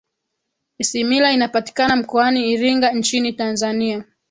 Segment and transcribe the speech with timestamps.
[0.77, 4.03] isimila inapatika mkoani iringa nchini tanzania